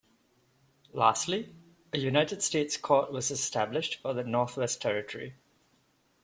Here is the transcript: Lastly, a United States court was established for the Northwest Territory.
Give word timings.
Lastly, 0.93 1.53
a 1.93 1.99
United 1.99 2.41
States 2.41 2.75
court 2.75 3.11
was 3.11 3.29
established 3.29 4.01
for 4.01 4.15
the 4.15 4.23
Northwest 4.23 4.81
Territory. 4.81 5.35